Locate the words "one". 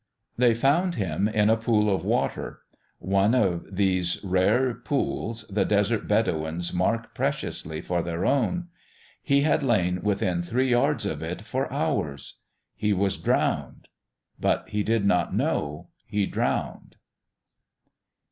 2.97-3.35